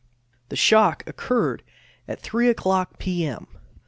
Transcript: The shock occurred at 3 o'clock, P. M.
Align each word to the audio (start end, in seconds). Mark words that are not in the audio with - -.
The 0.49 0.55
shock 0.55 1.03
occurred 1.07 1.61
at 2.07 2.19
3 2.19 2.49
o'clock, 2.49 2.97
P. 2.97 3.23
M. 3.23 3.45